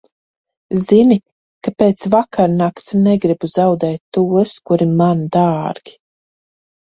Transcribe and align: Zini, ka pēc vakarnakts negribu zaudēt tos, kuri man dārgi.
Zini, 0.83 1.17
ka 1.67 1.71
pēc 1.81 2.05
vakarnakts 2.15 2.95
negribu 3.09 3.49
zaudēt 3.57 4.01
tos, 4.19 4.55
kuri 4.71 4.87
man 5.03 5.21
dārgi. 5.37 5.95